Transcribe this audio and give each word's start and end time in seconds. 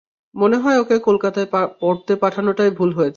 মনে 0.35 0.57
হয় 0.57 0.77
ওকে 0.77 0.95
কলকাতায় 0.99 1.47
পড়তে 1.81 2.13
পাঠানোটাই 2.15 2.71
ভুল 2.71 2.89
হয়েছে। 2.93 3.09